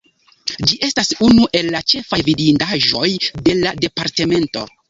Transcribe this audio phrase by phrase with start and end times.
[0.69, 3.07] Ĝi estas unu el la ĉefaj vidindaĵoj
[3.49, 4.69] de la departemento.